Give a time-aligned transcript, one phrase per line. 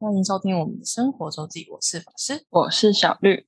[0.00, 2.44] 欢迎收听我们的生活周记，我是法师。
[2.50, 3.44] 我是小绿。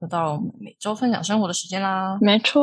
[0.00, 2.18] 又到了我们每周分享生活的时间啦。
[2.20, 2.60] 没错，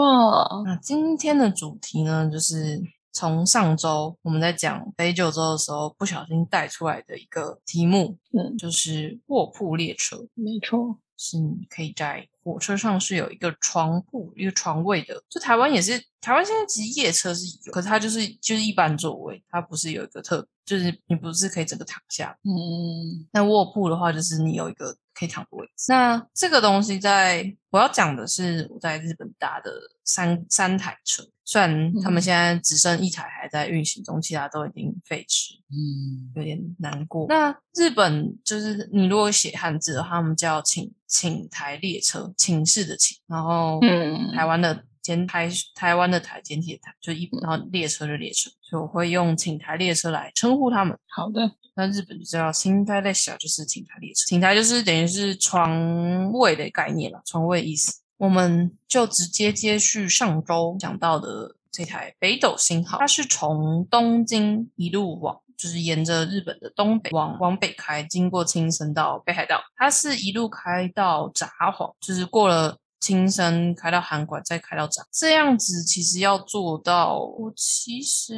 [0.65, 2.81] 那今天的主题呢，就是
[3.13, 15.21] 从上周我们在讲北九州的时候不小心带出来的一个题目，嗯，就是卧铺列车，没错，是你可以在火车上是有一个床铺、一个床位的。
[15.27, 22.37] 就台湾也是，台湾现在其实夜车是有，可是它就是就是一般座位，它不是有一个特，就是你不是可以整个躺下。
[22.43, 25.85] 嗯，那卧铺的话，就是你有一个可以躺的位置。
[25.89, 29.71] 那这个东西在我要讲的是我在日本搭的
[30.03, 37.25] 三三台车，虽然他们嗯现在只剩一台还在运行中，其他都已经废止，嗯，有点难过。
[37.29, 50.97] 那日本就是你如果写汉字的话，他们叫寝寝台列车，寝室的寝，然后嗯台湾的简台台湾的台简体的台，就一然后列车的列车，所以我会用寝台列车来称呼他们。
[51.07, 54.25] 好的，那日本就叫寝台列小，就是寝台列车。
[54.27, 58.01] 寝台就是等于是床位的概念了，床位意思。
[58.17, 72.77] 我们就直接接续上周讲到的这台北斗星号，它是从东京一路往，就是沿着日本的东北往往北开，经过青森到北海道，它是一路开到札幌，就是过了。
[72.99, 78.35] 青山开到韩馆，再开到札，这样子其实要做到，我其实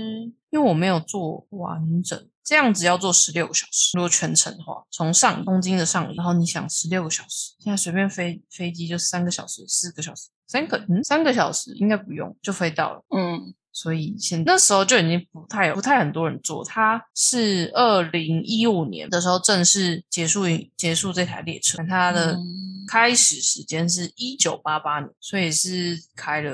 [0.50, 3.98] 因为我没有做完整，这样子要做十六个小时。
[3.98, 13.04] 如果全程的话，从上东京的上，然后你想十六个小时，现在随便飞飞机就三个小时、四个小时，三个嗯三个小时应该不用就飞到了。
[13.16, 20.44] 嗯所以现那时候就已经不太不太很多人坐，它是二零一五年的时候正式结束
[20.76, 22.78] 结束这台列车，它的嗯。
[22.90, 26.52] 开始时间是一九八八年，所以是开了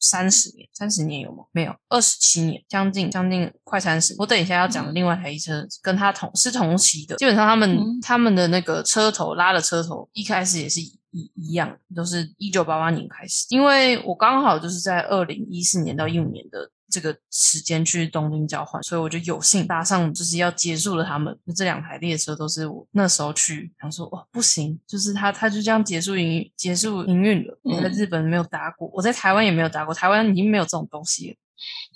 [0.00, 1.44] 三十年，三十年有吗？
[1.52, 4.12] 没有，二十七年，将近将近快三十。
[4.18, 8.00] 我等一下要讲的另外一台车跟它同是同期的，基本上他们、嗯。
[8.02, 13.46] 他们的那个车头拉的车头一开始也是一一一样，都是一九八八年开始。
[13.50, 27.58] 因为我刚好就是在二零一四年到一五年的这个时间去东京交换，所以我就有幸搭上，就是要结束了他们就这两台列车，都是我那时候去想说，哦，不行，就是他他就这样结束营结束营运了。
[27.62, 31.36] 我在嗯日本没有搭过，我在台湾也没有搭过，台湾已经没有这种东西了。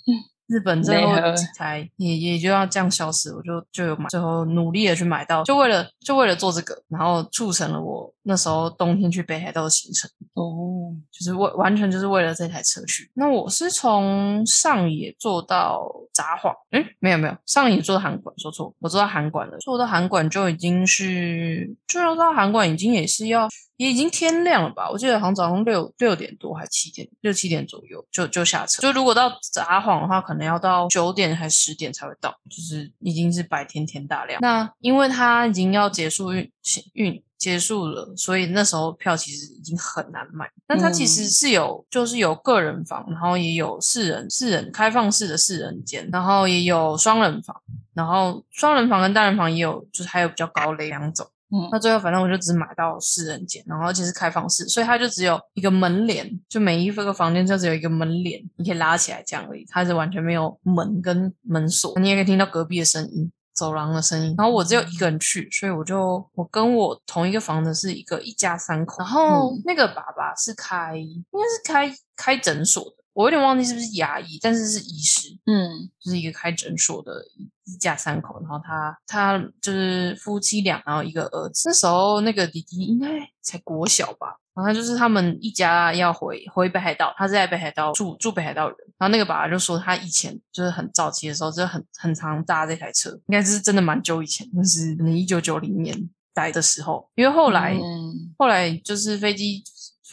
[0.07, 10.09] 嗯日本最后没有几台也也就要这样消失，我就就有买，最后努力的去买到，就为了就为了做这个，然后促成了我那时候冬天去北海道的行程。
[10.33, 13.09] 哦，就是为完全就是为了这台车去。
[13.15, 19.57] 那我是从上野坐到札幌，诶，没有没有，上野坐到函馆，说错，我坐到函馆了。
[19.59, 24.89] 坐到函馆就已经是，就要到函馆已经也是要，也已经天亮了吧？
[24.89, 28.81] 我记得好像早上六六点多还七点，六七点左右就就下车。
[28.81, 34.39] 就如果到札幌的话，可能要到九点还十点才会到，就是已经是白天天大亮。
[34.41, 36.49] 那因为它已经要结束运
[36.93, 40.49] 运结束了，所以那时候票其实已经很难买。
[40.67, 47.61] 那它其实是有，就是有个人房，然后也有四人四人开放式的四人间，然后也有双人房，
[47.93, 51.27] 然后双人房跟单人房也有，就是还有比较高的两种。
[51.55, 51.69] 嗯。
[51.71, 63.31] 那最后反正我就只买到四人间，然后而且是开放式，所以它就只有一个门帘，就每一个房间就只有一个门帘，你可以拉起来这样而已，它是完全没有门跟门锁，你也可以听到隔壁的声音。
[63.55, 69.61] 走廊的声音，然后我只有一个人去，所以我就我跟我同一个房的是一个一家三口，然后嗯。
[69.63, 81.69] 那个爸爸是开应该是开开诊所的，我有点忘记是不是牙医，但是是医师，嗯就是一个开诊所的一一家三口，然后他他就是夫妻俩，然后一个儿子。
[81.69, 83.07] 那时候那个弟弟应该
[83.41, 88.77] 才国小吧，然后就是他们一家要回回北海道，他是在北海道住住北海道人。
[88.97, 95.97] 然后那个爸爸就说，他以前就是很早期的时候，就很很常搭这台车，应该是真的蛮久以前，就是可能一九九零年
[96.33, 99.63] 代的时候，因为后来、嗯后来就是飞机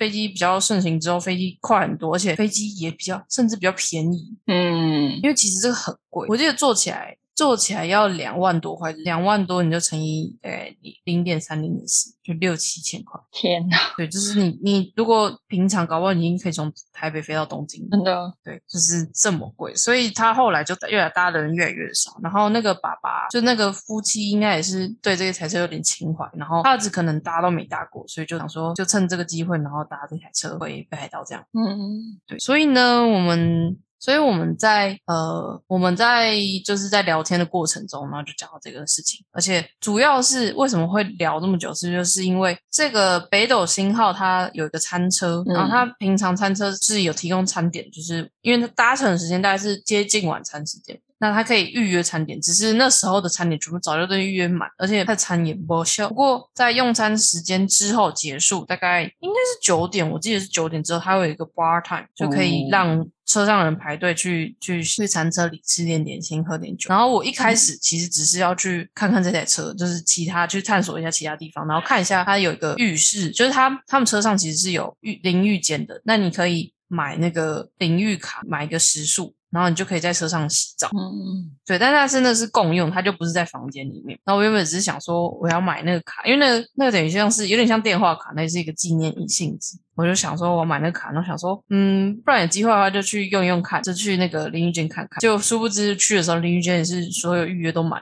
[0.02, 5.20] 飞机比较盛行之后，飞机快很多，而且飞机也比较甚至比较便宜，嗯。
[5.22, 10.72] 因为其实这个很贵，我记得坐起来做起来要两万多块，两万多你就乘以呃
[11.02, 13.20] 零点三零点四，就六七千块。
[13.32, 22.16] 天哪，对，就是你你如果平常搞不好你已经可以从台北飞到东京，真的，对，就是这么贵，所以他后来就越来搭的人越来越少。
[22.22, 31.44] 然后那个爸爸就那个夫妻应该也是对这个台车有点情怀，然后他儿子可能搭都没搭过，所以就想说就趁这个机会，然后搭这台车回北海道这样。
[31.52, 36.34] 嗯对，所以呢，我们所以我们在呃我们在
[36.64, 51.00] 就是在聊天的过程中，然后就讲到这个事情，而且主要是为什么会聊这么久，是就是因为这个北斗星号它有一个餐车，然后它平常餐车是有提供餐点，就是因为它搭乘的时间大概是接近晚餐时间。
[51.18, 56.08] 那他可以预约餐点，只是那时候的餐点全部早就都预约满，而且他餐也不销。
[56.08, 66.88] 不过在用餐时间之后结束，大概应该是九点，我记得是九点之后，它有一个 bar time，就可以让车上人排队去去去餐车里吃点点心、喝点酒。
[66.90, 79.34] 然后我一开始其实只是要去看看这台车，就是其他去探索一下其他地方，然后看一下它有一个浴室，就是他他们车上其实是有浴淋浴间的，那你可以买那个淋浴卡，买一个时数。
[79.52, 84.18] 然后你就可以在车上洗澡，嗯，对，但它真的是共用，它就不是在房间里面。
[84.24, 89.76] 然后我原本只是想说我要买那个卡，因为那个那个等于像是有点像电话卡，那是一个纪念性质。
[89.94, 95.20] 我就想说，我买那个卡，然后想说，嗯，不然有机会的话就去用用看，就去那个淋浴间看看。
[95.20, 98.00] 就殊不知去的时候，淋浴间也是所有预约都满。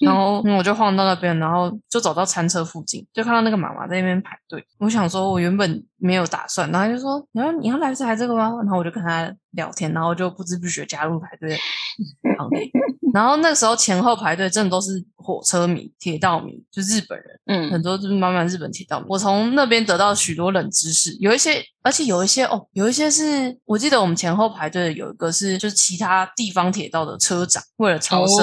[0.00, 4.62] 然后我就晃到那边，然后就走到餐车附近，就看到那个妈妈在那边排队。
[4.78, 8.52] 我想说，我原本没有打算，然后就说，然后你要来这台这个吗？
[8.62, 11.56] 然后我就跟他聊天，然后就不知不觉加入排队
[12.38, 12.70] 行列。
[13.12, 19.06] 然后那时候前后排队真的都是火车迷、铁道迷，就日本人，嗯，很多就是满满日本铁道迷。
[19.08, 21.64] 我从那边得到许多冷知识，有一些。
[21.84, 28.38] 而且有一些哦，有一些是我记得我们前后排队的有一个是就是其他地方铁道的车长为了朝圣，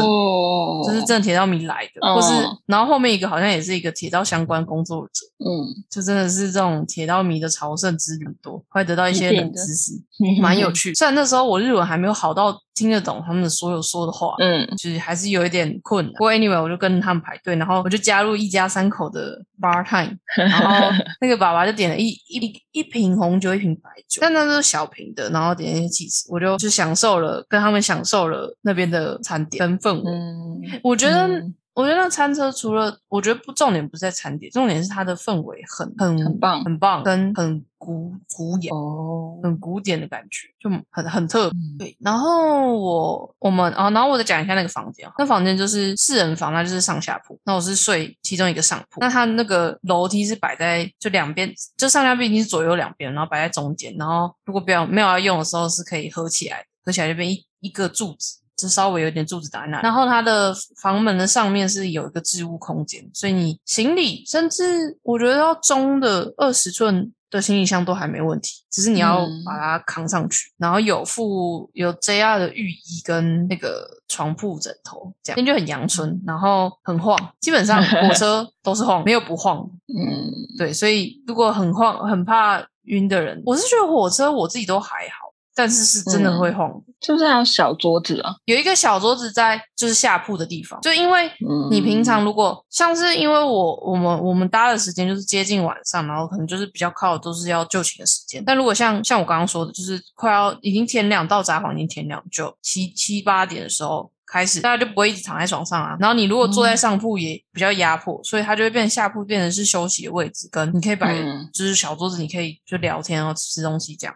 [0.85, 2.31] 就是真的铁道迷来的，或是
[2.67, 9.93] 然后后面一个好像也是一个铁道相关工作者，嗯，就真的是这种铁道迷的朝圣之旅多，会得到一些冷知识，
[10.39, 10.93] 蛮有趣。
[11.01, 16.13] 虽然那时候我日文还没有好到听得懂他们的所有说的话，嗯，就是还是有一点困难。
[16.13, 23.39] 不过 anyway，我就跟他们排队，然后我就加入一家三口的 bar time， 然后那个爸爸就点了一一一瓶红。
[23.42, 30.12] 酒一瓶白酒，但那都是小瓶的，然后点一些起司，我就就享受了，跟他们享受了那边的餐点跟氛围。
[30.12, 31.27] 嗯，我觉得，
[31.73, 37.65] 我觉得那餐车除了，我觉得不重点不是在餐点，重点是它的氛围很很很棒，很棒，跟很。
[37.81, 41.59] 古古典哦，很古典的感觉，就很很特别。
[41.79, 45.09] 对，然后我我们啊，然后我再讲一下那个房间。
[45.18, 47.39] 那房间就是四人房，那就是上下铺。
[47.44, 49.00] 那我是睡其中一个上铺。
[49.00, 53.91] 那它那个楼梯是摆在就两边，就上下毕竟是左右两边，然后摆在中间。
[53.97, 59.81] 然后如果不要没有要用的时候，是可以合起来，合起来就变一一个柱子，就稍微有点柱子打在那。
[59.81, 67.11] 然后它的房门的上面是有一个置物空间，所以你行李甚至我觉得要中的二十寸。
[67.31, 79.65] 的行李箱都还没问题，只是你要把它扛上去，然后有附有 JR 的浴衣跟那个床铺枕头，这样就很阳春，然后很晃，基本上火车都是晃，没有不晃。
[79.97, 85.20] 嗯，对，所以如果很晃、很怕晕的人，我是觉得火车我自己都还好。
[85.53, 86.71] 但是是真的会晃，
[87.01, 88.33] 是不是还有小桌子啊？
[88.45, 91.30] 有一个小桌子在就是下铺的地方，就因为
[91.69, 98.42] 你平常如果像是因为我我们我们搭的时间就是接近晚上，然后可能就是比较靠都是要就寝的时间。
[98.45, 105.98] 但如果像像我刚刚说的，就是快要已经天亮到札幌已经天亮，就七七八点的时候开始，大家就不会一直躺在床上啊。
[106.00, 111.13] 然后你如果坐在上铺也比较压迫，所以它就会变成下铺变成是休息的位置，跟你可以摆
[111.53, 114.15] 就是小桌子，你可以就聊天然后吃东西这样。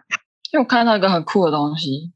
[0.56, 2.10] 因为我看到一个很酷的东西，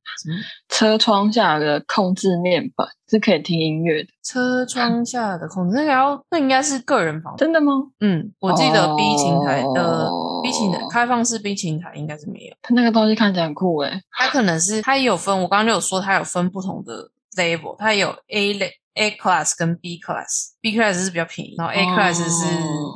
[0.71, 4.09] 车窗下的控制面板是可以听音乐的。
[4.23, 7.73] 车窗下的控制，那个要那应该是个人房，真的吗？
[8.01, 10.09] 嗯，我记得 B 琴台的
[10.43, 12.55] B 琴台开放式 B 琴台应该是没有。
[12.63, 18.73] 它那个东西看起来很酷诶，它可能是它也有分，我刚刚就有说它有分不同的 level，它有 A 类。
[18.95, 22.45] A class 跟 B class，B class 是比较便宜，然后 A class 是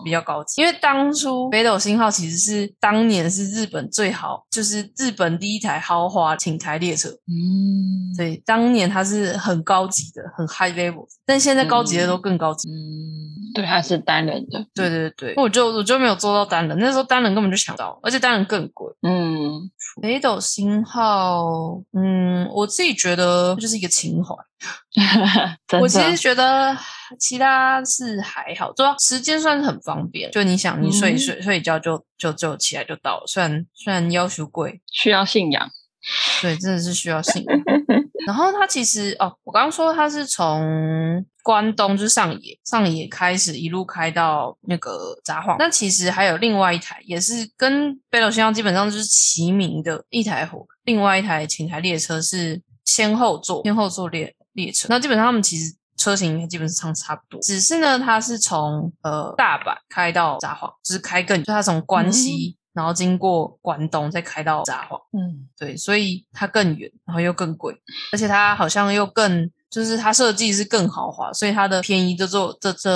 [0.05, 0.61] 比较高级。
[0.61, 7.09] 因为当初北斗星号其实是当年是日本最好，就是日本第一台豪华寝台列车。
[7.09, 11.07] 嗯，对，当年它是很高级的，很 high level。
[11.25, 12.69] 但现在高级的都更高级。
[12.69, 12.75] 嗯，
[13.55, 14.67] 对，它是单人的。
[14.75, 18.93] 对对对，我就我就没有做到单人，那时候单人根本就抢不到，而且单人更贵。
[19.03, 19.71] 嗯，
[20.03, 24.35] 北斗星号，嗯，我自己觉得就是一个情怀。
[25.81, 26.77] 我其实觉得
[27.19, 30.31] 其他是还好，主要时间算是很方便。
[30.31, 33.25] 就你想，你睡睡睡一觉就就就起来就到了。
[33.27, 35.69] 虽然虽然要求贵，需要信仰，
[36.41, 37.61] 对，真的是需要信仰。
[38.27, 45.57] 然后它其实哦，我刚刚说它是从关东就是上野上野开始一路开到那个札幌。
[45.59, 54.35] 那其实还有另外一台，也是跟北斗星号基本上就是齐名的一台火，另外一台寝台列车是先后座先后座列。
[54.55, 54.89] 列车。
[54.89, 65.01] 那基本上他们其实车型基本上差不多，只是呢，它是从呃大阪开到札幌，就是开更，就它从关西然后经过关东再开到札幌。
[65.13, 65.49] 嗯。
[65.57, 67.75] 对，所以它更远，然后又更贵，
[68.13, 72.89] 而且它好像又更，就是它设计是更豪华，所以它的便宜的做这这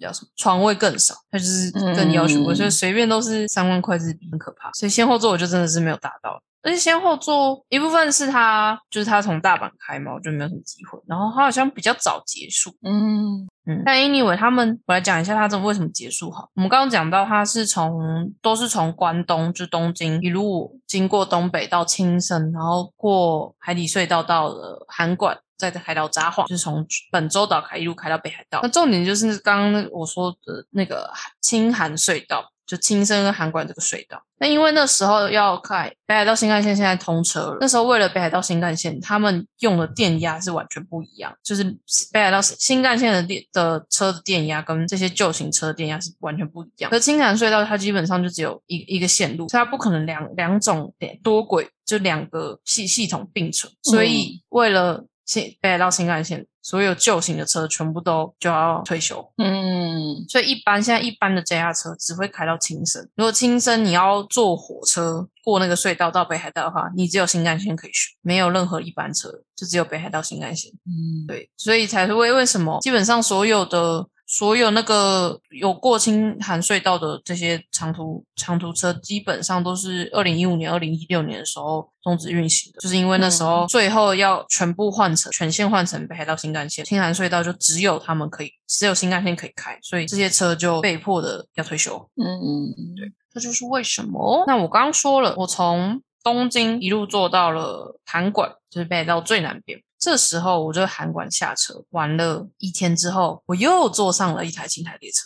[0.00, 4.72] 叫什么床位更少，它就是更要求所以随便都是三万块日币，很可怕。
[4.72, 16.48] 所以先后座我就真的是没有达到，而且先后座一部分是他就是他从大阪开嘛，我就没有什么机会，然后他好像比较早结束，嗯嗯，但 anyway，他们我来讲一下他这为什么结束好。
[16.54, 25.38] 我们刚刚讲到，他是从都是从关东就东京一路经过东北到青森，然后过海底隧道到了函馆，
[25.70, 28.60] 再开到札幌，就是从本州岛开一路开到北海道。
[28.62, 32.50] 那重点就是刚刚我说的那个青函隧道。
[32.66, 37.58] 就青森跟函馆这个隧道，那因为那时候要开北海道新干线，现在通车了。
[37.60, 41.62] 那时候为了北海道新干线，他们用的电压是完全不一样，就是
[42.10, 46.90] 北海道新干线的电的车的电压跟这些旧型车的电压是完全不一样。
[46.90, 56.46] 可青函隧道它基本上就只有一一个线路，所以它不可能两两种多轨就两个系系统并存，所以为了新北海道新干线。
[56.66, 63.06] 所有旧型的车全部都就要退休，嗯，所以一般现在一般的 JR 车只会开到青森。
[63.16, 70.72] 如果青森你要坐火车过那个隧道到北海道的话，你只有新干线可以选，没有任何一般车，就只有北海道新干线。
[70.86, 91.96] 嗯，对，所以才是为为什么基本上所有的所有那个有过青函隧道的这些长途长途车，基本上都是二零一五年、二零一六年的时候终止运行的，就是因为那时候最后要全部换成全线换成北海道新干线，青函隧道就只有他们可以，只有新干线可以开，所以这些车就被迫的要退休。
[92.16, 94.42] 嗯嗯，对，这就是为什么。
[94.48, 99.80] 那我刚刚说了，我从东京一路坐到了函馆，就是北海道最南边。
[100.04, 105.24] 这时候我就韩馆下车，玩了一天之后，我又坐上了一台青台列车。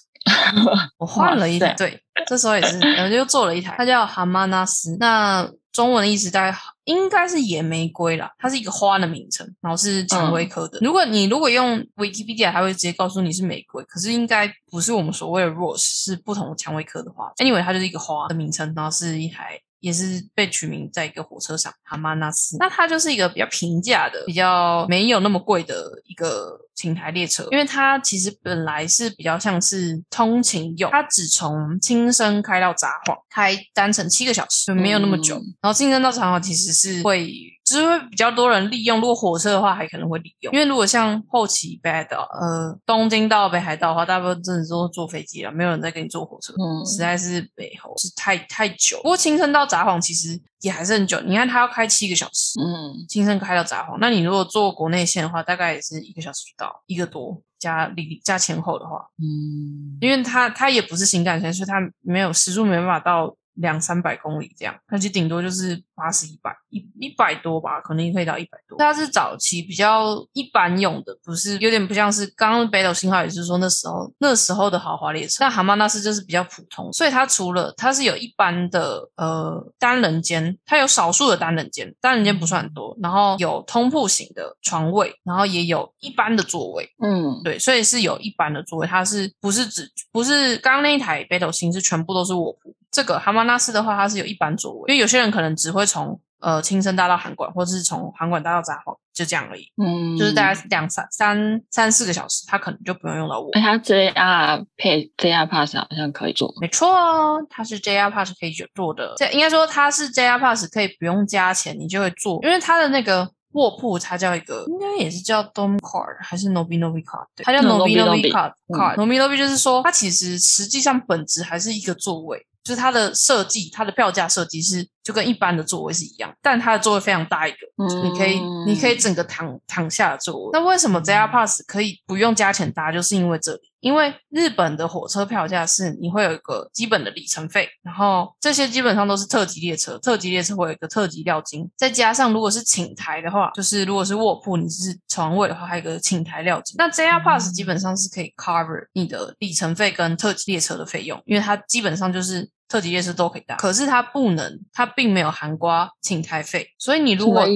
[0.98, 4.96] 我换了一台，对，这时候也是，我就坐了一台，它叫哈曼纳斯。
[5.00, 10.78] 那中文的意思大概应该是野玫瑰啦，它是一个花的名称，然后是蔷薇科的。
[10.80, 17.32] 如果你如果用 Wikipedia，它会直接告诉你是玫瑰，可是应该不是我们所谓的 rose，是不同的蔷薇科的花。
[17.38, 19.60] Anyway，它就是一个花的名称，然后是一台。
[19.80, 22.56] 也是被取名在一个火车上，哈马纳斯。
[22.58, 35.36] 那它就是一个比较平价的、比较没有那么贵的一个停台列车，因为它其实本来是比较像是通勤用，它只从青森开到札幌，开单程七个小时，就没有那么久。
[35.36, 37.32] 嗯然后青森到札幌其实是会。
[37.68, 40.52] 就是会比较多人利用，如果火车的话，还可能会利用。
[40.52, 48.96] 因为如果像后期北海道，呃，东京到北海道的话，大部分真的都是坐飞机了，没有人再跟你坐火车，嗯实在是北后是太太久。
[48.98, 68.78] 不过青森到札幌其实也还是很久，你看它要开七个小时，嗯青森开到札幌，那你如果坐国内线的话，大概也是一个小时就到，一个多加里加前后的话，嗯因为它它也不是新干线，所以它没有时速没办法到两三百公里这样，那就顶多就是八十一百一一百多吧，可能也可以到一百多。
[68.78, 75.44] 它是早期比较一般用的，不是有点不像是刚刚北斗星号，也就是说那时候那时候的豪华列车。
[75.44, 86.88] 那蛤蟆那斯就是比较普通，所以它除了它是有一般的呃单人间，它有少数的单人间，单人间不算很多，然后有通铺型的床位，然后也有一般的座位。
[87.02, 92.74] 嗯对，所以是有一般的座位，它是不是只不是刚刚那一台北斗星是全部都是卧铺？
[92.90, 103.50] 这个蛤蟆纳斯的话，它是有一般座位，因为有些人可能只会从呃青森搭到韩馆，或者是从韩馆搭到札幌，就这样而已，嗯，就是大概两三三三四个小时，他可能就不用用到我。
[103.52, 113.30] 哎，它 JR 配 JR Pass 好像可以做，没错哦，它是 JR Pass 可以做的，这应该说它是 JR Pass 可以不用加钱，你就会坐，因为它的那个。
[113.52, 117.24] 卧铺它叫一个，应该也是叫 Dome Card 还是 Nobi Nobi Card？
[117.34, 118.96] 对，它叫 Nobi Nobi Card Card。
[118.96, 130.50] Nobi Nobi 就是说，它其实实际上本质还是一个座位，就是它的设计，它的票价设计是就跟一般的座位是一样，但它的座位非常大一个，嗯你可以你可以整个躺躺下的座位。
[130.52, 132.92] 那为什么 JR Pass 可以不用加钱搭？
[132.92, 133.60] 就是因为这里。
[133.80, 146.74] 因为日本的火车票价是你会有一个基本的里程费，然后这些基本上都是特级列车，特级列车会有一个特级料金，再加上如果是请台的话，就是如果是卧铺你是床位的话，还有一个请台料金。
[146.76, 157.46] 那 JR Pass 基本上是可以 cover 你的里程费跟特级列车的费用，因为它基本上就是特级夜市都可以搭，可是它不能，它并没有含刮请台费，所以你如果？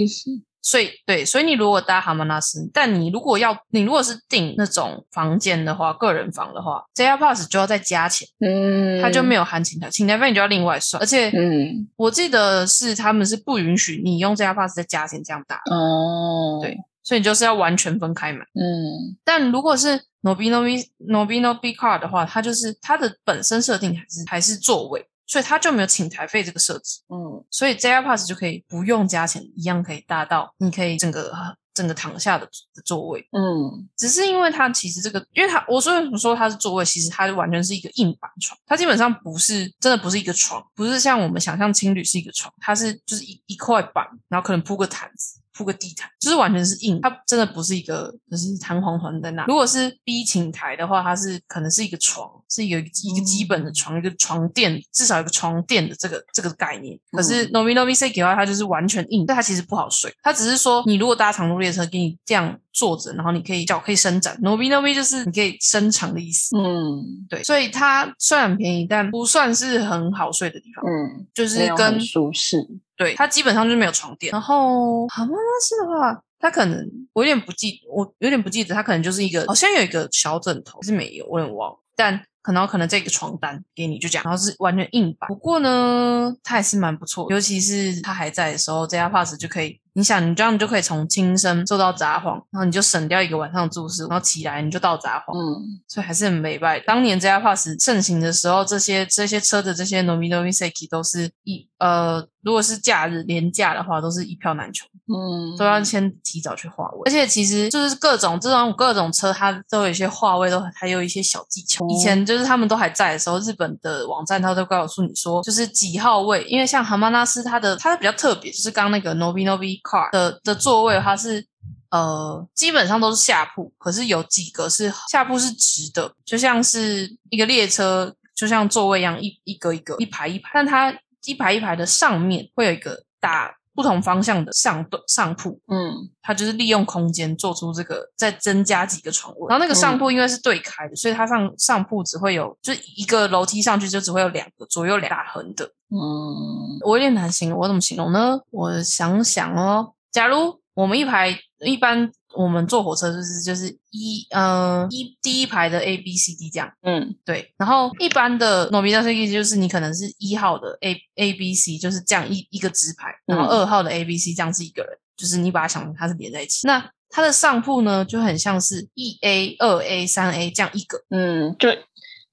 [0.65, 11.03] 所以对，所以你如果搭哈曼纳斯，但你如果要你如果是订那种房间的话，个人房的话，JR Pass 就要再加钱，嗯，它就没有含请台，请台费你就要另外算。
[11.03, 18.41] 而且嗯我记得是他们是不允许你用 JR Pass 再加钱这样搭，哦，对所以你就是要完全分开买。
[18.55, 31.33] 嗯但如果是 Nobino B Nobino B Card 的话，它就是它的本身设定还是还是座位，所以它就没有请台费这个设置，嗯所以 JR Pass 就可以不用加钱，一样可以搭到你可以整个
[31.75, 33.27] 整个躺下的的座位。
[33.33, 45.41] 嗯只是因为它其实这个，因为它我说为什么说它是座位，其实它就完全是一个硬板床，它基本上不是真的不是一个床，不是像我们想象青旅是一个床，它是就是一一块板，然后可能铺个毯子。
[45.55, 49.45] 铺个地毯，就是完全是硬，它真的不是一个就是弹簧床在那。
[49.47, 56.99] 如果是 B 寝台的话，它是可能是一个床，是一个一个基本的床，一个床垫，至少有个床垫的这个这个概念。
[57.11, 60.13] 可是 Novi Novi C 的话，它就是完全硬，但它其实不好睡。
[60.23, 64.39] 它只是说，你如果搭长途列车，给你这样坐着，然后你可以脚可以伸展。
[64.43, 66.57] Novi Novi 就是你可以伸长的意思。
[66.57, 72.67] 嗯对，所以它虽然便宜，但不算是很好睡的地方，嗯，就是跟舒适。
[73.03, 74.31] 对，它基本上就是没有床垫。
[74.33, 81.77] 然后蛤蟆拉斯的话，它可能我有点不记，我有点不记得，它可能就是一个好像有一个小枕头，是没有，我有点忘。
[81.95, 85.29] 但可能可能这个床单给你就这样，然后是完全硬板。
[85.29, 89.79] 不过呢，它还是蛮不错，尤其是它还在的时候，这家 pass 就可以。
[89.95, 96.81] 你想，你这样就可以从轻生做到札幌，然后你就省掉一个晚上的住宿，然后起来你就到札幌，嗯所以还是很美拜。
[96.81, 107.03] 当年这家 Pass 盛行的时候，这些这些车的这些 Nomi Nomi Seki 都是一呃，如果是假日廉价的话，都是一票难求，嗯，都要先提早去划位。
[107.05, 111.87] 而且其实就是各种这种各种车，它都有一些划位，都还有一些小技巧。
[111.91, 121.47] 以前就就是他们都还在的时候，日本的网站它都告诉你说，就是几号位，因为像蛤蟆纳斯它的它比较特别，就是刚那个 Nobi Nobi Car 的的座位，它是。
[121.93, 130.53] 呃，基本上都是下铺，可是有几个是下铺是直的，就像是一个列车，就像座位一样，一一个一个，一排一排。
[130.55, 130.91] 但它
[131.27, 139.47] 一排一排的上面会有一个打不同方向的上上铺，嗯它就是利用空间做出这个，再增加几个床位。
[139.49, 145.65] 然后那个上铺因为是对开的，所以它上上铺只会有，就一个楼梯上去就只会有两个，左右两大横的。
[145.91, 148.41] 嗯我有点难形容，我怎么形容呢？
[148.51, 161.55] 我想想哦，假如我们一排一般我们坐火车就是就是一呃一第一排的 A B C D 这样，嗯对，然后一般的 n o b i t a 就是你可能是一号的 A A B
[161.55, 166.67] C 就是这样一一个直排，然后嗯二号的 A B C 这样是一个人，就是你把它想成它是连在一起。
[166.67, 171.69] 那它的上铺呢就很像是一 A、二 A、三 A 这样一个，嗯，就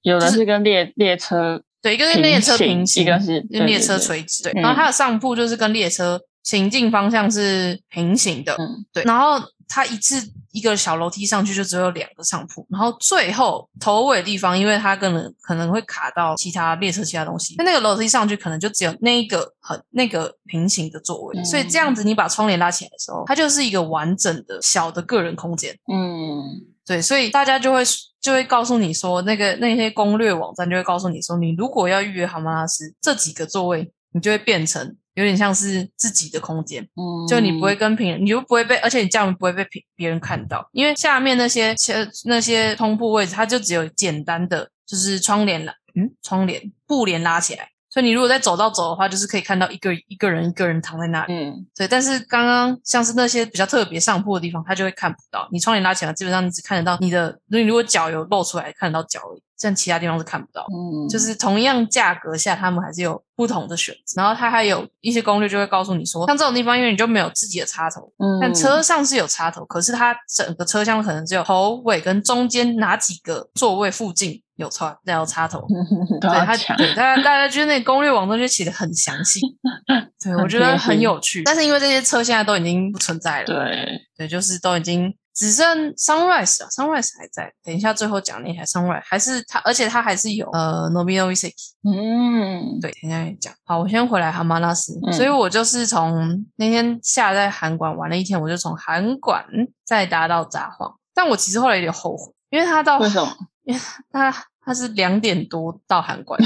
[0.02, 4.52] 有的是跟列列车对，一个是列车平行，一个是跟列车垂直，对。
[4.52, 9.02] 嗯然后它的上铺就是跟列车行进方向是平行的，嗯对。
[9.04, 9.38] 然后
[9.72, 25.72] 它一次一个小楼梯上去就只有两个上铺，然后最后头尾地方，因为它可能可能会卡到其他列车其他东西，那那个楼梯上去可能就只有那一个很那个平行的座位，嗯所以这样子你把窗帘拉起来的时候，它就是一个完整的小的个人空间。
[25.90, 27.84] 嗯对，所以大家就会
[28.20, 47.68] 就会告诉你说，那个那些攻略网站就会告诉你说，你如果要预约蛤蟆拉斯这几个座位，你就会变成有点像是自己的空间，嗯，就你不会跟平人，你就不会被，而且你这样不会被别别人看到，因为下面那些切那些通铺位置，它就只有简单的就是窗帘拉，嗯，窗帘布帘拉起来。
[47.90, 51.34] 所以你如果在走道走的话，就是可以看到一个一个人一个人躺在那里。
[51.34, 55.48] 嗯对，但是刚刚像是那些比较特别上铺的地方，它就会看不到。
[55.50, 60.64] 你窗帘拉起来，基本上你只看得到你的，你如果脚有露出来，看得到脚而已，像其他地方是看不到。
[60.72, 64.22] 嗯，就是同样价格下，他们还是有不同的选择。
[64.22, 75.60] 然后它还有一些攻略就会告诉你说，像这种地方，因为你就没有自己的插头，嗯，但车上是有插头，可是它整个车厢可能只有头尾跟中间哪几个座位附近有插有插头。
[76.20, 79.40] 都对它，要抢，对大家大家就是那个攻略网站就写的很详细，
[80.22, 81.42] 对我觉得很有趣。
[81.44, 87.52] 但是因为这些车现在都已经不存在了，对，对，就是都已经只剩 Sunrise 啊，Sunrise 还在。
[87.64, 91.52] 等一下最后讲那台 Sunrise 还是它，而且它还是有呃 Nobino Viseki。
[91.88, 93.54] 嗯对，等一下讲。
[93.64, 99.44] 好，我先回来哈马拉斯，嗯所以我就是从那天下在韩馆玩了一天，我就从韩馆
[99.86, 100.94] 再搭到札幌。
[101.14, 103.34] 但我其实后来有点后悔，因为他到为什么？
[104.12, 106.40] 他他是两点多到韩馆，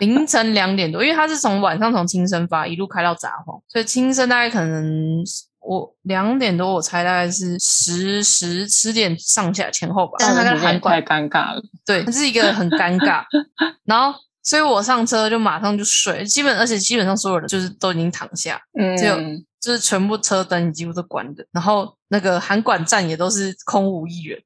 [0.00, 5.24] 凌晨两点多，因为他是从晚上从青森发一路开到札幌，所以青森大概可能
[5.60, 10.12] 我两点多，我猜大概是十十十点上下前后吧。
[10.18, 13.24] 但是他跟韩太馆尴尬了，对，这是一个很尴尬。
[13.84, 19.16] 然后，所以我上车就马上就睡，基本而且基本上所有人就是都已经躺下，嗯，只有
[19.60, 24.38] 就是全部车灯几乎都关的，然后那个韩馆站也都是空无一人，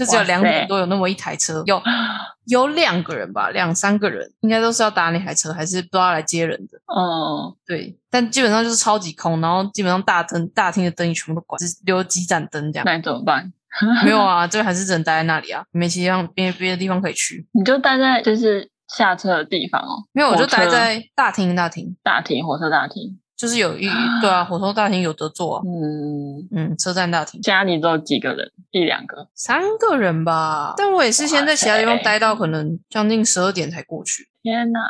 [0.00, 1.80] 就只有两点多有那么一台车，有
[2.48, 6.78] 有两个人吧，两三个人应该都是要搭那台车，还是不知道来接人的。
[6.86, 12.84] 嗯对，但基本上就是超级空，然后基本上大灯大厅的灯也全部都关，只留几盏灯这样。
[12.86, 13.52] 那你怎么办？
[14.02, 17.46] 没有啊，这还是只能待在那里啊，没其他别别的地方可以去。
[17.52, 23.20] 你就待在就是下车的地方哦，没有，我就待在大厅，大厅大厅火车大厅。
[23.40, 23.88] 就是有一
[24.20, 28.52] 对啊，火车大厅有得坐啊，嗯，嗯，车站大厅家里只有几个人？
[28.70, 29.26] 一两个。
[29.34, 34.80] 三个人吧，但我也是先在其他地方待到可能将近十二点才过去，天哪！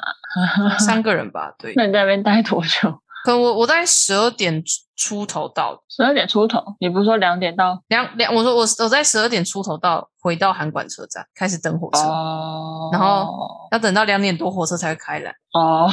[0.81, 3.01] 三 个人吧，对，那你在那边待多久？
[3.23, 4.63] 可我我在十二点
[4.97, 6.59] 出头到，十二点出头。
[6.81, 7.79] 你不是说两点到？
[7.89, 12.89] 两两，我说我我在十二点出头到，回到函馆车站开始等火车，哦。
[12.91, 13.31] 然后
[13.73, 15.87] 要等到两点多火车才会开来，哦，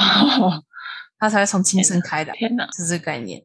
[1.19, 2.67] 它才会从青森开的，天哪！
[2.71, 3.43] 是这个概念。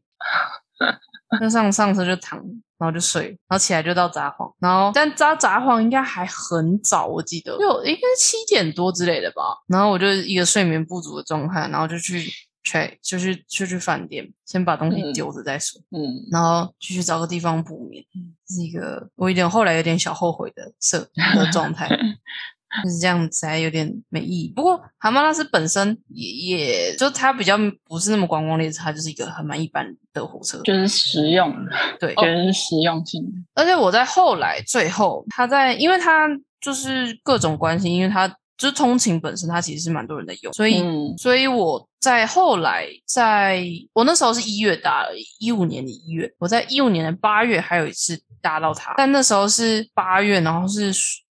[1.40, 2.38] 那上上车就躺，
[2.76, 9.42] 然后就睡，然后起来就到札幌，然后但扎札幌应该还很早，我记得就应该七点多之类的吧。
[9.66, 12.30] 然后我就一个睡眠不足的状态，然后就去
[12.62, 18.04] check，就去就去饭店，先把东西嗯丢着再说，嗯，然后继续找个地方补眠。
[18.46, 20.98] 是一个我有点后来有点小后悔的设
[21.34, 21.88] 的状态。
[22.82, 24.52] 就是这样子，还有点没意义。
[24.56, 30.58] 不过蛤蟆拉斯本身也也就它比较不是那么观光列车，它就是一个很蛮一般的火车。
[30.62, 31.54] 就是实用，
[32.00, 33.30] 对，觉得是实用性的。
[33.54, 36.26] 而且我在后来最后，他在因为他
[36.60, 50.90] 就是各种关系，因为他就是通勤本身，它其实是蛮多人在用，所以、嗯所以我在后来在我那时候是一月搭了，一五年的一月，我在一五年的八月还有一次搭到它，但那时候是八月，然后是。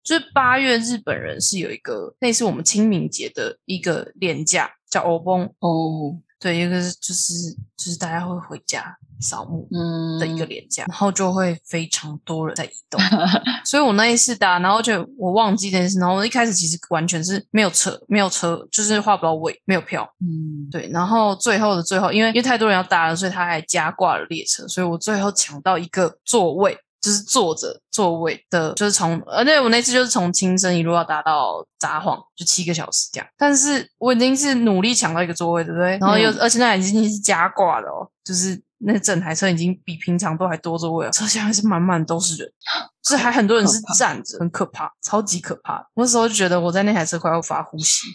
[0.04, 5.50] 就是八月，日本人是有一个类似我们清明节的一个连假，叫欧崩。
[5.60, 7.32] 哦，对，一个是就是
[7.76, 13.00] 就是大家会回家扫墓，嗯的一个廉价，然后就会非常多人在移动，
[13.64, 26.78] 所以我那一次搭，然后就我忘记这件事，然后我一开始其实完全是没有车，没有车，就是画不到位，没有票，嗯，对，然后最后的最后，因为因为太多人要搭了，所以他还加挂了列车，所以我最后抢到一个座位。
[27.04, 33.26] 就是坐着座位的，就是从，而且我那次就是从轻生一路要搭到札幌，就七个小时这样。
[33.36, 35.98] 但是我已经是努力抢到一个座位，对不对？
[35.98, 42.50] 然后又、嗯而且那已经是加挂的哦，就是那整台车已经比平常都还多座位了，车厢还是满满都是人，
[43.04, 45.86] 就是还很多人是站着，很可怕，超级可怕。
[45.96, 48.06] 那时候就觉得我在那台车快要发呼吸，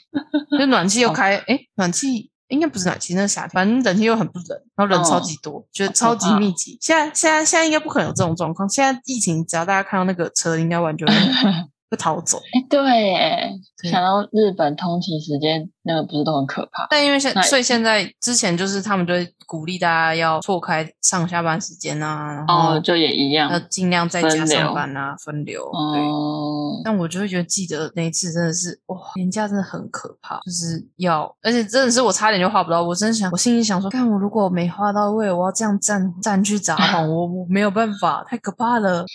[0.58, 6.77] 就暖气又开，诶，暖气应该不是暖气，那是夏天，反正冷天又很不冷，然后人超级多，觉得超级密集。
[6.81, 11.07] 现在现在现在应该不可能有这种状况，现在疫情只要大家看到那个车，应该完全
[11.89, 12.38] 会会逃走。
[12.54, 16.86] 哎，对想到日本通勤时间那个不是都很可怕？
[16.89, 23.60] 但因为现所以现在之前就是他们就会鼓励大家要错开上下班时间啊，然后哦，就也一样要。
[23.69, 25.63] 尽量在家上班啊，分流。
[25.93, 39.06] 对，哦，但我就会觉得记得那一次真的是哇，年假真的很可怕，就是要，而且真的是我差点就花不到，我真的想，我心里想说，看我如果没花到位，我要这样站站去札幌， 我我没有办法，太可怕了。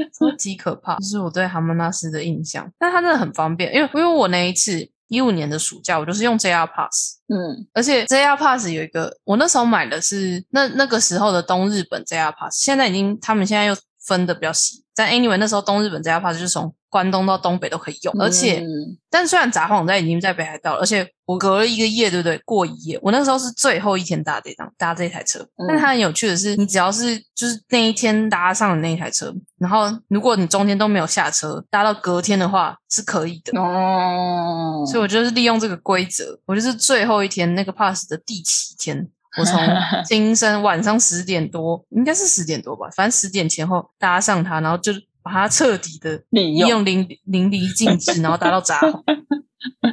[0.12, 2.70] 超级可怕，这是我对哈曼纳斯的印象。
[2.78, 14.82] 但它真的很方便，因为因为我那一次一五年的暑假，我就是用 JR Pass，嗯而且 JR Pass 有一个，我那时候买的是那那个时候的东日本 JR Pass，现在已经他们现在又分的比较细。
[14.94, 22.38] 但 anyway 那时候东日本 JR Pass 就是从关东到东北都可以用，而且、嗯但虽然札幌在已经在北海道了，而且我隔了一个夜，对不对？
[22.46, 25.40] 过一夜，我那时候是最后一天搭这趟搭这台车。
[25.56, 33.58] 嗯但它很有趣的是，你只要是就是那一天搭上的那一台车，然后如果你中间都没有下车，搭到隔天的话是可以的。
[33.58, 39.58] 哦，所以我就是利用这个规则，我就是最后一天那个 pass 的第七天，我从
[40.08, 49.02] 金生晚上十点多，应该是十点多吧，反正十点前后搭上它，然后就把它彻底的利用淋淋漓尽致，然后达到炸红，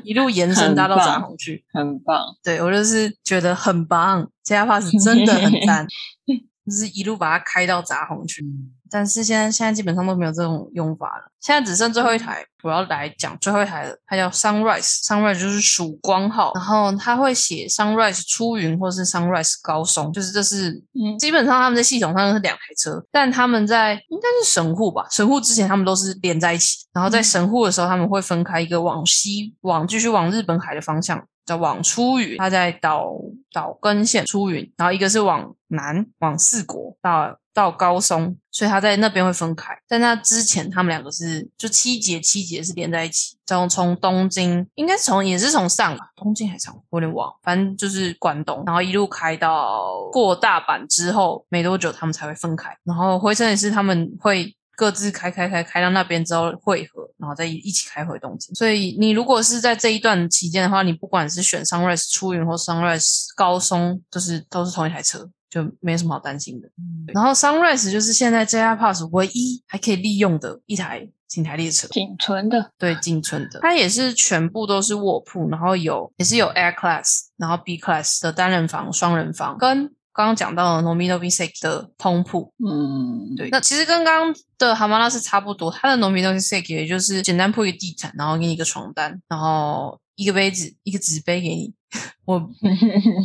[0.04, 1.64] 一路延伸搭到炸红去。
[1.72, 2.24] 很棒。
[2.44, 5.88] 对我就是觉得很棒，这家 pass 真的很赞，
[6.66, 8.44] 就是一路把它开到炸红去。
[8.90, 21.18] 但是现在现在基本上都没有这种用法了，现在只剩最后一台，我要来讲最后一台了，它叫 Sunrise，Sunrise 就是曙光号，然后它会写 Sunrise 出云或是 Sunrise 高松，就是这是嗯。
[21.18, 31.26] 基本上他们在系统上是两台车，但他们在应该是神户吧，神户之前他们都是连在一起，然后在神户的时候他们会分开一个往西往继续往日本海的方向。
[31.46, 33.10] 叫往出云，它在岛
[33.52, 39.74] 岛根县出云，然后一个是往南往四国到到高松，所以他在那边会分开。
[39.88, 54.56] 但那之前他们两个是就七节七节是连在一起，然后从东京应该从也是从上吧，东京还是上，我有点忘，反正就是关东，然后一路开到过大阪之后没多久他们才会分开，然后回程也是他们会。
[54.80, 58.56] 各自开开开开到那边之后汇合，然后再一一起开回东京。
[58.56, 66.70] 所以你如果是在这一段期间的话，你不管是选 Sunrise 出云或 Sunrise 高松，就是都是同一台车，就没什么好担心的。
[67.14, 86.22] 然后 Sunrise 就是现在 JR Pass 唯一还可以利用的一台寝台列车，仅存的，对，仅存的，它也是全部都是卧铺，然后有也是有 Air Class，然后 B Class 的单人房、双人房，跟刚刚讲到的 Nomi Nomi Sek 的通铺，嗯，对，那其实跟刚刚的蛤蟆拉是差不多，它的 Nomi
[86.22, 91.74] Nomi Sek 也就是简单铺一个地毯，然后给你一个床单，然后一个杯子，一个纸杯给你。
[92.26, 92.50] 我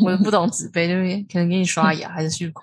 [0.05, 1.23] 我也不懂纸杯，对不对？
[1.31, 2.63] 可能给你刷牙还是漱口。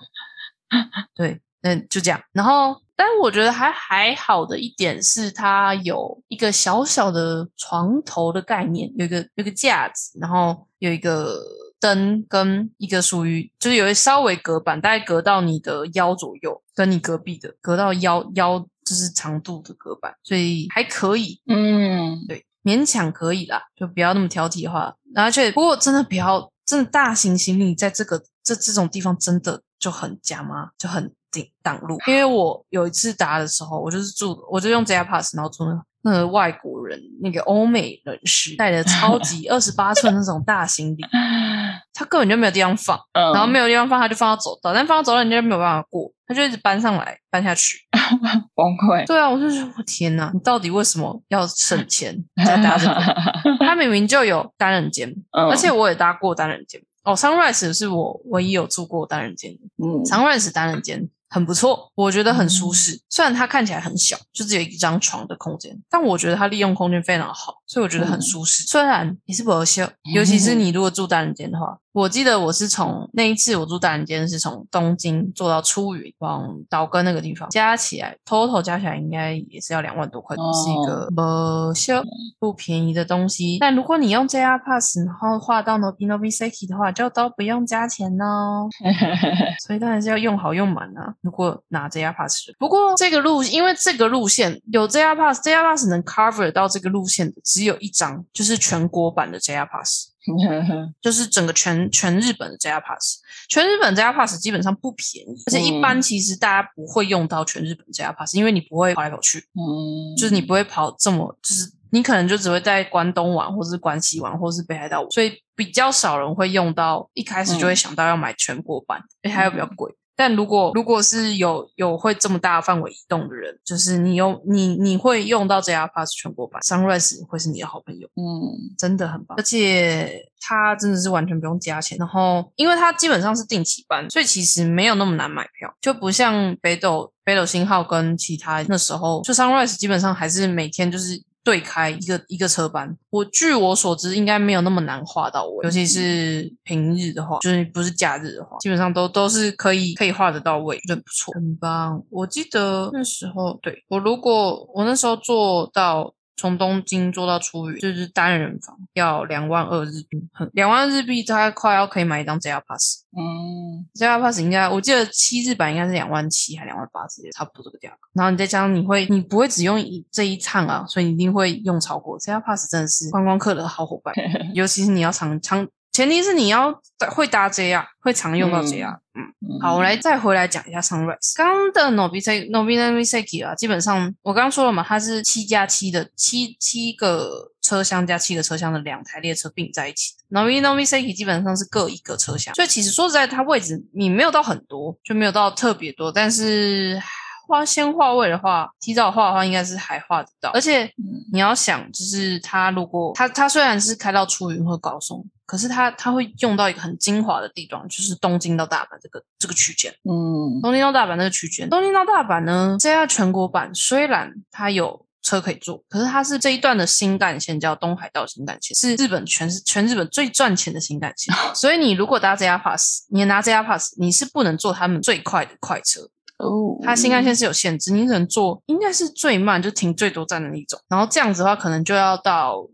[1.14, 2.20] 对，那，就这样。
[2.32, 11.38] 然后，但我觉得还还好的一点是，它有一个小小的床头的概念，有一个有一个架子，然后有一个
[11.78, 21.40] 灯跟一个属于就是有一稍微隔板，大概隔到你的腰左右，跟你隔壁的隔到腰腰就是长度的隔板，所以还可以。
[21.46, 24.94] 嗯，对，勉强可以啦，就不要那么挑剔的话。
[25.14, 30.70] 而且，不过真的不要，真的大型行李在这个这这种地方真的就很夹吗？
[30.78, 31.98] 就很顶挡路。
[32.06, 41.02] 因为我有一次搭的时候，我就是住，我就用 JR Pass，然后住那那个外国人那个欧美人士带的超级 二十八寸那种大行李，
[41.94, 47.78] 他根本就没有地方放，然后没有地方放，他就放到走道，但放到走道人家就没有办法过，他就一直搬上来搬下去，
[48.54, 49.06] 崩溃。
[49.06, 53.56] 对啊，我就说，我天哪，你到底为什么要省钱在搭这个？
[53.66, 56.80] 他明明就有单人间，而且我也搭过单人间。
[57.04, 61.08] 哦，Sunrise 是我唯一有住过单人间的，嗯，Sunrise 单人间。
[61.34, 63.00] 很不错，我觉得很舒适。
[63.08, 68.64] 虽然它看起来很小，就只有一张床的空间，但我觉得它利用空间非常好，所以我觉得很舒适。
[68.64, 71.78] 虽然也是不好笑，尤其是你如果住单人间的话。
[71.94, 82.02] 我记得我是从那一次我住单人间是从东京坐到出云往岛根那个地方，加起来 total 加起来应该也是要两万多块，是一个不小
[82.38, 83.58] 不便宜的东西。
[83.60, 88.70] 但如果你用 JR Pass，然后划到 Nobi Nobi Seki 的话，就都不用加钱哦。
[89.62, 91.12] 所以当然是要用好用满啊。
[91.20, 100.08] 如果拿 JR Pass，不过这个路因为这个路线有 JR Pass，JR Pass 能 cover 到这个路线的只有一张，就是全国版的 JR Pass。
[101.02, 119.92] 就是整个全全日本的 JR Pass，全日本 JR Pass 基本上不便宜，而且一般其实大家不会用到全日本 JR Pass，因为你不会跑来跑去，嗯，就是你不会跑这么，就是你可能就只会在关东玩，或是关西玩，或是北海道，所以比较少人会用到，一开始就会想到要买全国版，而且还要比较贵。
[120.22, 141.20] 但如果如果是有有会这么大范围移动的人，就是你用你你会用到 JR Pass 全国版，Sunrise 会是你的好朋友，嗯，真的很棒，而且它真的是完全不用加钱，然后因为它基本上是定期班，所以其实没有那么难买票，就不像北斗北斗星号跟其他那时候，就 Sunrise 基本上还是每天就是。
[141.44, 152.02] 对开一个一个车班，我据我所知应该没有那么难画到位，尤其是平日的话，就是不是假日的话，基本上都都是可以可以画得到位，觉得不错，很棒。
[152.10, 156.14] 我记得那时候，对我如果我那时候做到。
[156.36, 160.18] 从东京坐到出云，就是单人房，要两万二日币，
[160.52, 163.04] 两万日币大概快要可以买一张 JR Pass。
[163.16, 168.08] 嗯，JR Pass 应该我记得七日版应该是两万七还两万八之类，差不多这个价格。
[168.14, 174.14] 然后你再加上你会，你不会只用一这一趟啊，所以你一定会用超过 JR Pass，真的是观光客的好伙伴，
[174.54, 175.68] 尤其是你要常常。
[175.92, 178.96] 前提是你要会搭 JR，会常用到 JR。
[179.14, 181.36] 嗯，好，我来再回来讲一下 Sunrise。
[181.36, 190.14] 刚刚的 Nobita Nobita Misaki 啊，基本上我刚刚说了嘛，它是七加七的七七个车厢加七个车厢的两台列车并在一起。
[190.30, 197.00] Nobita Misaki 基本上是各一个车厢，所以其实说实在，它位置你没有到很多，就没有到特别多，但是。
[197.48, 200.48] 画先画位的话，提早画的话，应该是还画得到。
[200.54, 200.90] 而且
[201.32, 209.92] 你要想，就是它如果它它虽然是开到出云或高松，可是它它会用到一个很精华的地段，就是东京到大阪这个这个区间。
[210.08, 221.34] 嗯，东京到大阪那个区间，东京到大阪呢，，JR 全国版虽然它有车可以坐，可是它是这一段的新干线叫东海道新干线，是日本全是全日本最赚钱的新干线。
[221.54, 226.08] 所以你如果搭 JR Pass，你拿 JR Pass，你是不能坐他们最快的快车。
[226.38, 232.66] 哦，它新干线是有限制，你只能坐应该是最慢就停最多站的那种，然后这样子的话可能就要到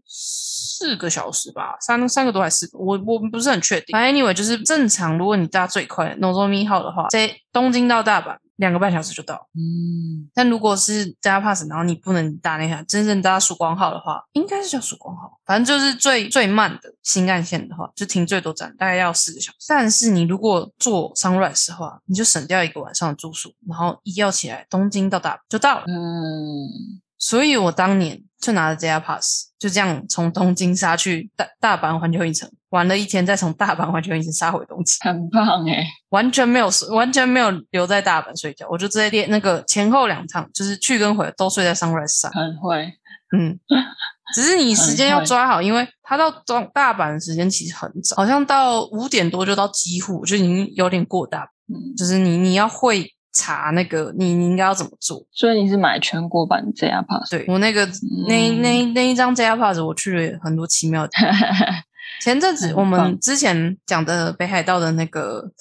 [0.78, 3.92] 四个小时吧，三三个多还是四个，我我不是很确定。
[3.92, 8.36] 反正 anyway 就是正常，如果你搭最快 Nozomi 号的话，在东京到大阪。
[8.58, 19.66] 两个半小时就到，嗯，但如果是加 pass，然后你不能搭那台真正搭曙光号的话，应该是叫曙光号，反正就是最最慢的新干线的话，就停最多站，大概要四个小时。
[19.68, 42.30] 但是你如果坐 Sunrise 的话，你就省掉一个晚上的住宿，然后一觉起来东京到大阪就到了，嗯，所以我当年就拿着 JR Pass，就这样从东京杀去大大阪环球影城，玩了一天，再从大阪环球影城杀回东京，很棒哎，完全没有睡，完全没有留在大阪睡觉，我就直接连那个前后两趟，就是去跟回都睡在 Sunrise 上。
[42.30, 42.84] 很会，
[43.36, 43.58] 嗯，
[44.32, 55.24] 只是你时间要抓好，因为他到中大阪的时间其实很早，好像到五点多就到几乎就已经有点过大，嗯，就是你你要会查那个你你应该要怎么做。
[55.30, 57.88] 所以你是买全国版 JR Pass，对我那个
[58.26, 61.12] 那那那一张 JR Pass，我去了很多奇妙的。
[62.20, 65.52] 前阵子我们之前讲的北海道的那个。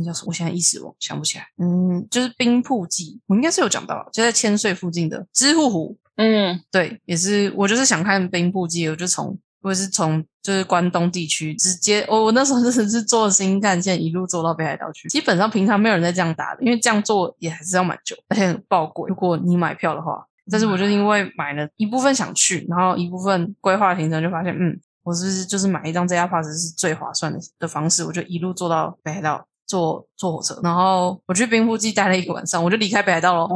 [0.00, 0.28] 那叫什么？
[0.28, 1.44] 我现在一时我想不起来。
[1.58, 5.98] 嗯，就是冰瀑记，我应该是有讲到，就在千岁附近的知户湖。
[6.16, 15.08] 嗯，对，也是我就是想看冰瀑记，我就从我是从就是关东地区直接，我我那时候真的是坐新干线一路坐到北海道去。
[15.08, 19.08] 基本上平常没有人在这样打的，因为这样做也还是要蛮久，而且很爆贵。
[19.08, 29.46] 如果你买票的话，但是我就因为买了一部分想去，然后一部分规划行程，就发现嗯，我是不是就是买一张 JR Pass 是最划算的的方式，我就一路坐到北海道。
[29.68, 33.46] 坐坐火车，然后我去冰瀑记待了一个晚上，我就离开北海道了。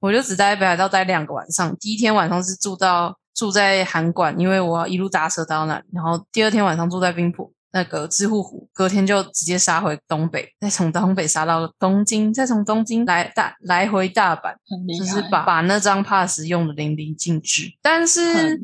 [0.00, 1.74] 我就只在北海道待两个晚上。
[1.80, 5.82] 第一天晚上是住到住在函馆，因为我一路打车到那。
[5.92, 14.54] 然后第二天晚上住在冰铺那个知户湖，隔天就直接杀回东北，再从东北杀到东京，再从东京来大来回大阪，
[14.98, 17.72] 就是把把那张 pass 用的淋漓尽致。
[17.80, 18.60] 但是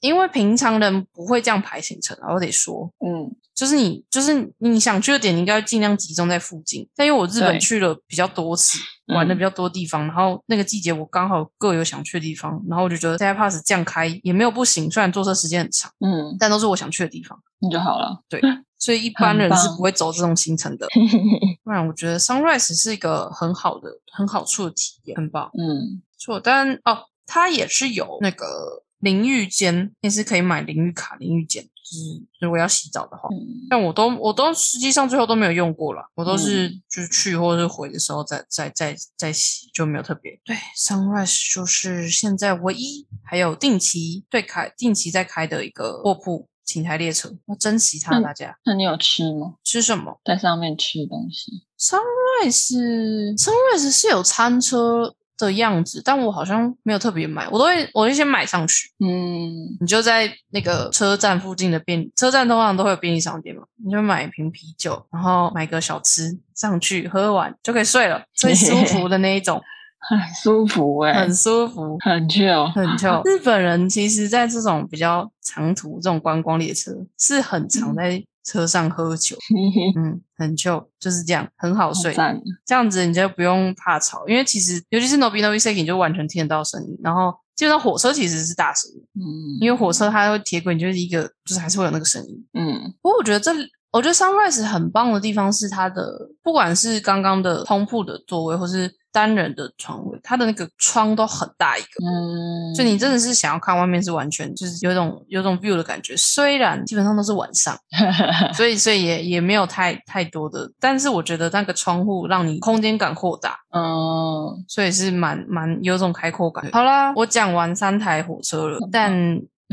[0.00, 6.86] 因为平常人不会这样排行程啊，我得说，嗯就是你，就是你想去的点，你应该尽量集中在附近。
[6.94, 8.78] 但因为我日本去了比较多次，
[9.08, 18.22] 嗯玩的比较多地方，然后那个季节我刚好各有想去的地方，然后我就觉得 JR Pass 这样开也没有不行，虽然坐车时间很长，嗯，但都是我想去的地方，那就好了。
[18.28, 18.40] 对
[18.78, 20.86] 所以一般人是不会走这种行程的。
[21.64, 25.50] 不然我觉得 Sunrise 是一个很好的、很好处的体验，很棒。
[25.58, 33.28] 嗯错，但哦，它也是有那个淋浴间，也是可以买淋浴卡、淋浴间，就是如果要洗澡的话。
[33.32, 40.38] 嗯但我都我都实际上最后都没有用过了，我都是嗯就是去或者是回的时候再再再再洗，就没有特别。
[40.44, 49.54] 对，Sunrise 就是现在唯一还有定期对开定期在开的一个卧铺寝台列车，要珍惜它，嗯大家那你有吃吗？
[49.64, 58.90] 吃什么在上面吃东西？？Sunrise Sunrise 是有餐车的样子，但我好像没有特别买，我都会我就先买上去。
[58.98, 69.62] 嗯你就在那个车站附近的便车站通常都会有便利商店嘛，你就买一瓶啤酒，然后买个小吃上去，喝完就可以睡了，最舒服的那一种，
[70.08, 73.22] 很舒服哎、 很舒服，很 chill，很 chill。
[73.26, 79.36] 日本人其实，在这种比较长途这种观光列车，是很常在车上喝酒，
[79.96, 82.12] 嗯，很 chill，就是这样，很好睡。
[82.14, 82.40] 赞。
[82.64, 89.00] 这样子你就不用怕吵，因为其实尤其是 Nobi Nobi Seki，你就完全听得到声音，然后基本上火车其实是大声的。
[89.14, 92.46] 嗯因为火车它会铁轨，你就是一个就是还是会有那个声音。
[92.54, 93.50] 嗯不过我觉得这，
[93.96, 106.14] 我觉得 Sunrise 很棒的地方是它的，不管是刚刚的通铺的座位，或是单人的床位，它的那个窗都很大一个，嗯，所以你真的是想要看外面是完全就是有一种有一种 view 的感觉。
[106.14, 107.74] 虽然基本上都是晚上，
[108.52, 113.56] 所以所以也也没有太太多的，但是我觉得那个窗户让你空间感扩大。
[113.74, 116.70] 嗯所以是蛮蛮有种开阔感。
[116.70, 119.10] 好啦，我讲完三台火车了，但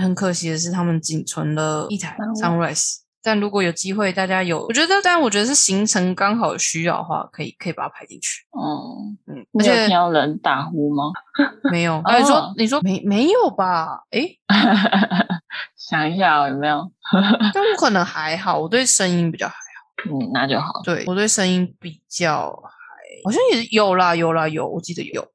[0.01, 3.02] 很可惜的是，他们仅存了一台 Sunrise。
[3.23, 8.43] 但如果有机会，大家有，我觉得，但我觉得是行程刚好需要的话，可以可以把它排进去。
[8.51, 11.05] 哦，嗯，而且到人打呼吗？
[11.71, 14.03] 没有，啊，你说哦你说没没有吧？
[14.11, 14.27] 哎，
[15.77, 16.91] 想一下、哦、有没有？
[17.53, 19.59] 但我可能还好，我对声音比较还好
[20.11, 20.81] 嗯，那就好。
[20.83, 22.71] 对我对声音比较还
[23.23, 25.21] 好像也有啦，有啦，有，我记得有。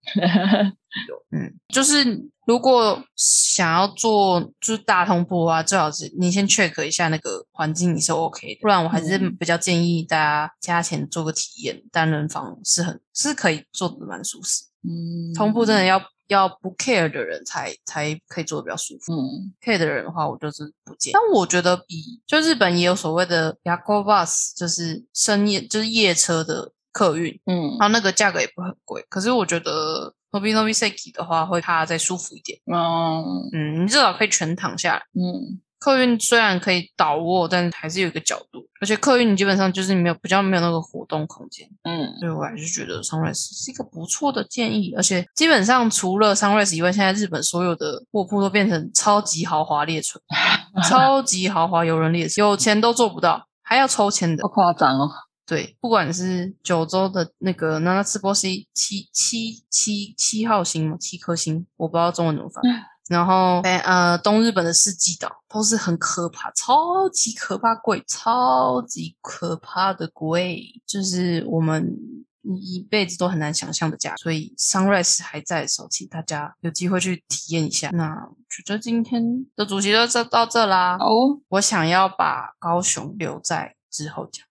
[1.08, 2.02] 有嗯，就是
[2.46, 14.64] 如果想要做就是大通铺啊，最好是你先 check 一下那个环境你是 OK 的，不然我还是嗯比较建议大家加钱做个体验，单人房是很是可以做的蛮舒适。
[14.82, 19.12] 嗯，通铺真的要要不 care 的人才才可以做的比较舒服。
[19.12, 21.12] 嗯 care 的人的话，我就是不建议。
[21.12, 29.04] 但我觉得比就日本也有所谓的 Yaku Bus，就是深夜就是夜车的客运，嗯然后那个价格也不会很贵。
[29.08, 32.58] 可是我觉得 Nobi Nobi Seki 的话，会它再舒服一点。
[32.66, 35.02] 嗯嗯，你至少可以全躺下来。
[35.14, 44.92] 嗯客运虽然可以倒卧，但还是有一个角度，而且客运你基本上就是没有比较没有那个活动空间，嗯所以我还是觉得 Sunrise 是一个不错的建议。
[44.96, 50.18] 而且基本上除了 Sunrise 以外，现在日本所有的卧铺都变成超级豪华列车，
[50.90, 54.48] 超级豪华游轮列车，有钱都做不到，还要抽签的好。
[54.48, 55.08] 夸张哦。
[55.48, 62.62] 对，不管是九州的那个 Nana 次波 C 七七七七号星嘛，七颗星，我不知道中文怎么翻。
[63.08, 71.96] 然后北呃东日本的四季岛都是很可怕，超级可怕鬼，超级可怕的鬼，就是我们
[72.42, 74.14] 一辈子都很难想象的价。
[74.16, 77.88] 所以 Sunrise 还在的时候，请大家有机会去体验一下。
[77.94, 80.98] 那觉得今天的主题就到到这啦。
[81.00, 84.44] 哦，我想要把高雄留在之后讲。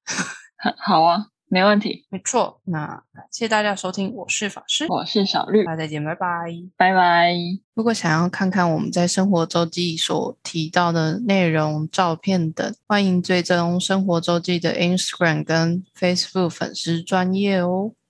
[0.77, 2.05] 好啊，没问题。
[2.09, 6.27] 没错，那感谢大家收听，我是法师，我是小绿，大家再见，拜拜。
[6.75, 7.33] 拜拜。
[7.75, 17.91] 如果想要看看我们在生活周记所提到的内容、照片等，欢迎追踪生活周记的 Instagram 跟 Facebook 粉丝专业哦。